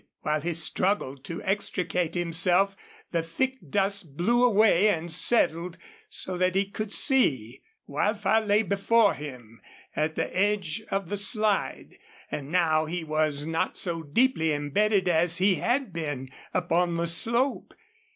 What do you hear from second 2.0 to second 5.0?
himself the thick dust blew away